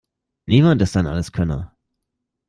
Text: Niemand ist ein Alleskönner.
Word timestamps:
Niemand 0.47 0.81
ist 0.81 0.97
ein 0.97 1.05
Alleskönner. 1.05 1.77